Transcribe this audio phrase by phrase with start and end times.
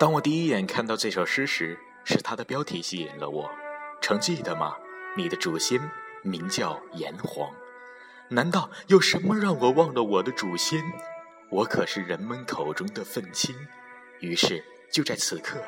[0.00, 3.50] 当我第一眼看到这首诗时，是它的标题吸引了我。
[4.00, 4.74] 曾记得吗？
[5.14, 5.78] 你的祖先
[6.22, 7.50] 名叫炎黄。
[8.30, 10.82] 难道有什么让我忘了我的祖先？
[11.50, 13.54] 我可是人们口中的愤青。
[14.20, 15.62] 于是，就在此刻，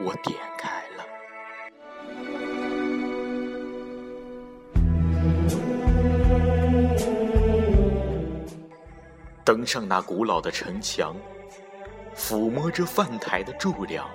[0.00, 1.04] 我点开了。
[9.44, 11.14] 登上那古老的城墙，
[12.16, 14.08] 抚摸着饭台的柱梁。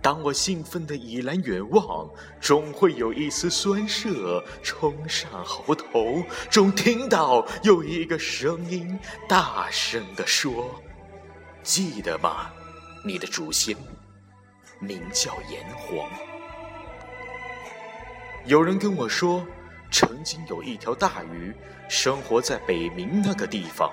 [0.00, 2.08] 当我兴奋地倚栏远望，
[2.40, 8.96] 总会有一丝酸涩冲上喉头，总听到有一个声音
[9.28, 10.80] 大声地说
[11.64, 12.52] ：“记得吗？
[13.04, 13.76] 你的祖先
[14.78, 16.08] 名叫炎黄。”
[18.46, 19.44] 有人跟我说，
[19.90, 21.52] 曾经有一条大鱼
[21.88, 23.92] 生活在北冥那个地方。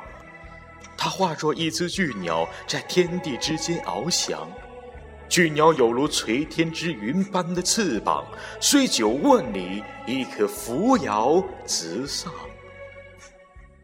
[1.05, 4.49] 它化作一只巨鸟，在天地之间翱翔。
[5.29, 8.25] 巨鸟有如垂天之云般的翅膀，
[8.59, 12.33] 虽九万里，亦可扶摇直上。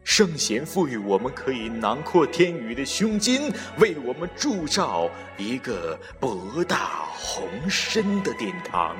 [0.02, 5.08] 圣贤赋予我们可以囊括天宇的胸襟，为我们铸造
[5.38, 8.96] 一个博大宏深的殿堂。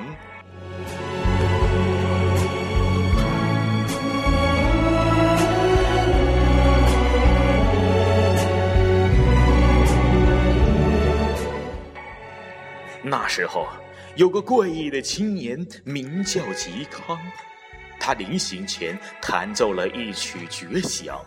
[13.15, 13.67] 那时候，
[14.15, 17.15] 有个怪异的青年，名叫嵇康。
[17.99, 21.23] 他临行前弹奏了一曲绝响。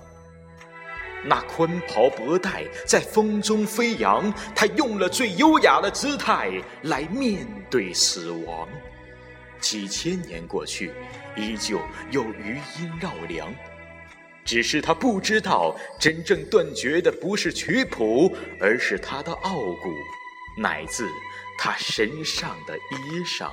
[1.25, 8.69] 那宽袍博带在风中飞扬，他用了最优雅的姿态来面对死亡。
[9.61, 10.93] 几千年过去，
[11.37, 13.55] 依旧有余音绕梁。
[14.45, 19.93] 只是他不知道，真正断绝的不是曲谱，而是他的傲骨，
[20.59, 21.09] 乃至。
[21.59, 23.51] 他身上的衣裳，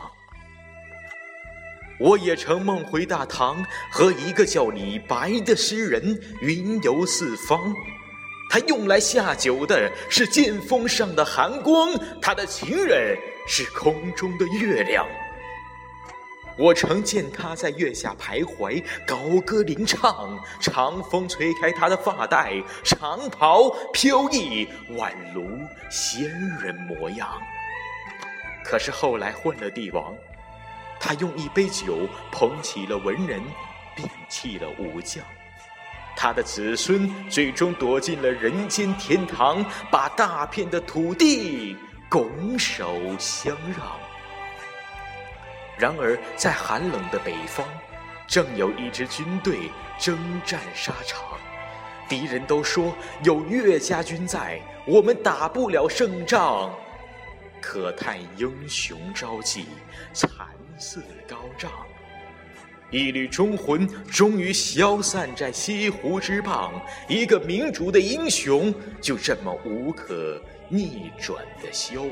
[2.00, 7.74] 我也曾梦回大唐，和一个叫李白的诗人云游四方。
[8.50, 11.92] 他用来下酒的是剑锋上的寒光，
[12.22, 13.18] 他的情人
[13.48, 15.08] 是空中的月亮。
[16.56, 25.48] 我曾见他在月下徘徊，高歌吟唱，长风吹开他的发带，长袍飘逸，宛如
[25.90, 26.30] 仙
[26.60, 27.42] 人模样。
[28.64, 30.16] 可是后来混了帝王，
[31.00, 33.42] 他用一杯酒捧起了文人，
[33.96, 35.24] 摒弃了武将。
[36.16, 41.76] 他的子孙最终躲进了人间天堂，把大片的土地
[42.10, 43.86] 拱手相让。
[45.78, 47.68] 然而，在寒冷的北方，
[48.28, 51.22] 正有一支军队征战沙场，
[52.08, 52.94] 敌人都说
[53.24, 56.72] 有岳家军在，我们打不了胜仗。
[57.64, 59.68] 可叹英雄朝气，
[60.12, 60.30] 残
[60.78, 61.72] 色高涨。
[62.92, 66.70] 一缕忠魂终于消散在西湖之畔，
[67.08, 72.12] 一个民族的英雄就这么无可逆转的消亡。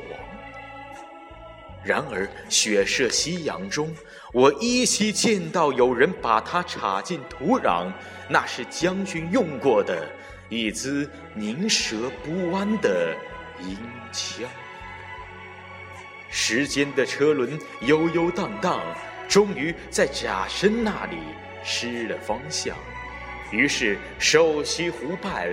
[1.84, 3.94] 然而血色夕阳中，
[4.32, 7.92] 我依稀见到有人把它插进土壤，
[8.30, 10.08] 那是将军用过的
[10.48, 13.14] 一支凝舌不弯的
[13.60, 13.78] 银
[14.14, 14.50] 枪。
[16.31, 18.81] 时间的车轮悠悠荡荡，
[19.28, 21.18] 终于在甲申那里
[21.62, 22.75] 失了方向。
[23.52, 25.50] 于是，瘦西湖畔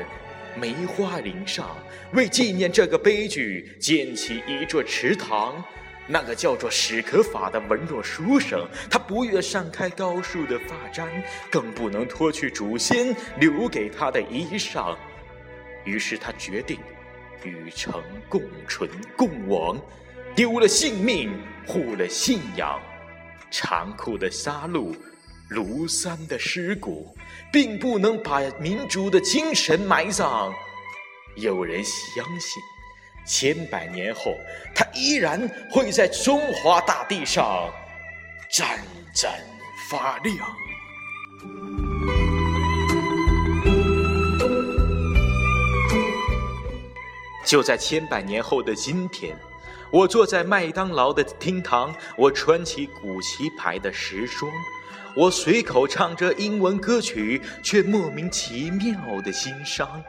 [0.55, 1.77] 梅花岭上，
[2.13, 5.63] 为纪念这个悲剧，建起一座池塘。
[6.07, 11.07] 那个叫做史可法的文弱书生，他不愿散开高树的发簪，
[11.51, 14.97] 更不能脱去祖先留给他的衣裳。
[15.85, 16.79] 于是，他决定
[17.45, 19.77] 与城共存共亡。
[20.39, 22.81] 丢了性命，护了信仰，
[23.51, 24.97] 残酷的杀戮，
[25.51, 27.13] 庐山的尸骨，
[27.53, 30.55] 并不能把民族的精神埋葬。
[31.35, 32.63] 有人相信，
[33.27, 34.37] 千百年后，
[34.77, 37.69] 他依然会在中华大地上
[38.49, 38.79] 盏
[39.13, 39.41] 盏
[39.91, 40.37] 发亮。
[47.45, 49.37] 就在千百年后的今天。
[49.91, 54.53] 我坐在麦当劳的厅堂，我穿起古奇牌的时装，
[55.17, 60.03] 我随口唱着英文歌曲，却莫名其妙的心伤，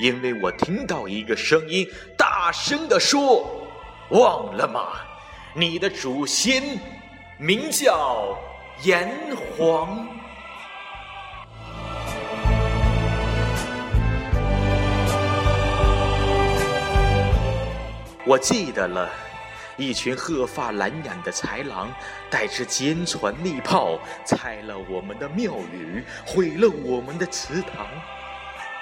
[0.00, 3.48] 因为我听到一个声音大声地说
[4.10, 4.88] ：“忘了吗？
[5.54, 6.62] 你的祖先
[7.38, 8.36] 名叫
[8.82, 9.08] 炎
[9.56, 10.06] 黄。”
[18.28, 19.08] 我记得了，
[19.76, 21.88] 一群鹤发蓝眼的豺狼，
[22.28, 27.86] 带着坚船利炮，拆了我们的庙宇，毁了我们的祠堂。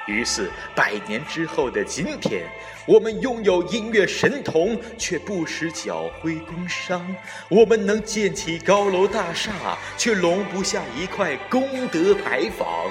[0.06, 2.49] 于是，百年之后的今天，
[2.87, 7.02] 我们拥有音乐神童，却不识缴挥工商；
[7.50, 9.52] 我们能建起高楼大厦，
[9.99, 12.91] 却容不下一块功德牌坊；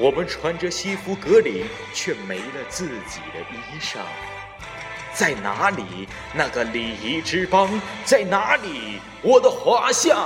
[0.00, 4.00] 我们穿着西服革领，却没了自己的衣裳。
[5.14, 7.80] 在哪里那个礼仪之邦？
[8.04, 10.16] 在哪里我的华夏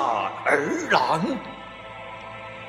[0.46, 1.38] 儿郎？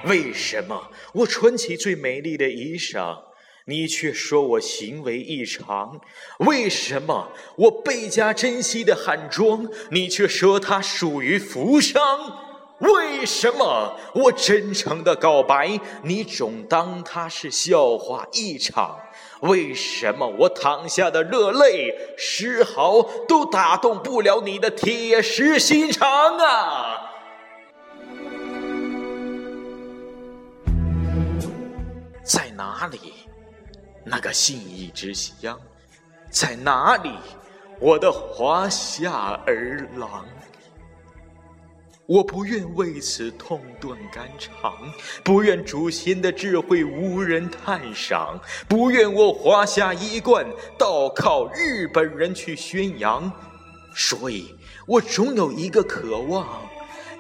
[0.04, 3.18] 为什么我穿起最美丽的衣裳，
[3.66, 6.02] 你却说我行为异常？
[6.40, 12.04] 为什么我倍加珍惜的汉装，你却说它属于扶桑？
[12.80, 18.98] 为什么我真诚的告白，你总当它是笑话一场？
[19.42, 27.06] 为什么我淌下的热泪，丝毫都打动不了你的铁石心肠啊？
[32.24, 33.14] 在哪里，
[34.04, 35.58] 那个信义之乡？
[36.30, 37.12] 在哪里，
[37.80, 40.26] 我的华夏儿郎？
[42.10, 44.74] 我不愿为此痛断肝肠，
[45.24, 50.44] 不愿祖先的智慧无人探赏，不愿我华夏衣冠
[50.76, 53.32] 倒靠日本人去宣扬。
[53.94, 54.56] 所以，
[54.88, 56.48] 我总有一个渴望。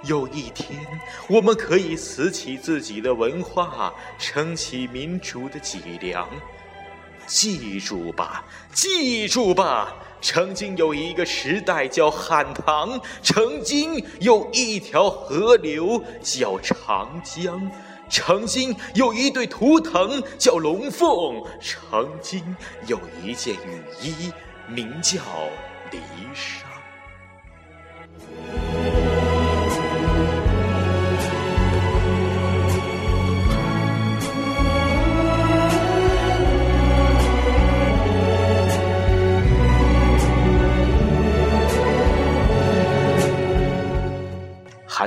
[0.05, 0.79] 有一天，
[1.27, 6.27] 我们可以拾起自己的文化，撑起民族的脊梁。
[7.29, 8.43] 记住吧，
[8.73, 17.69] 记住吧，曾经有一个时代叫汉唐，曾经有一条河流叫长江，
[18.09, 22.43] 曾经有一对图腾叫龙凤，曾经
[22.87, 24.33] 有一件雨衣
[24.67, 25.21] 名叫
[25.91, 25.99] 离
[26.33, 26.63] 殇。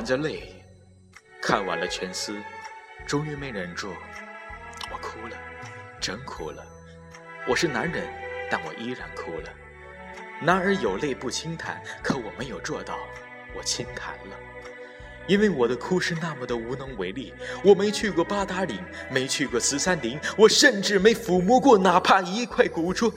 [0.03, 0.53] 含着泪
[1.41, 2.35] 看完了全诗，
[3.07, 3.87] 终于没忍住，
[4.91, 5.37] 我哭了，
[5.97, 6.61] 真哭了。
[7.47, 8.05] 我是男人，
[8.51, 9.49] 但我依然哭了。
[10.41, 12.99] 男儿有泪不轻弹，可我没有做到，
[13.55, 14.35] 我轻弹了。
[15.25, 17.33] 因为我的哭是那么的无能为力。
[17.63, 23.09] 我没去过八达岭，没去过十三陵，我甚至没抚摸过哪怕一块古砖，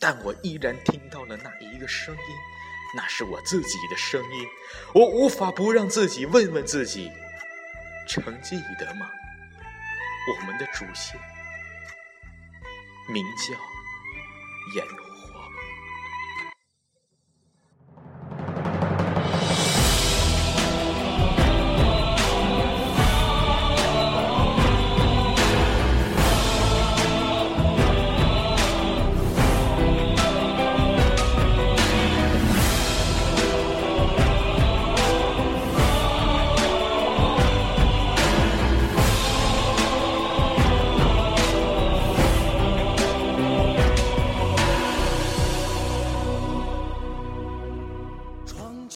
[0.00, 2.55] 但我依然听到了那一个声音。
[2.94, 4.46] 那是我自己的声音，
[4.94, 7.10] 我无法不让自己问问自己：
[8.08, 9.10] 曾记得吗？
[10.28, 11.20] 我们的祖先
[13.08, 13.54] 名叫
[14.74, 15.05] 炎黄。